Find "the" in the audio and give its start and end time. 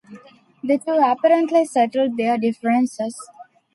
0.63-0.79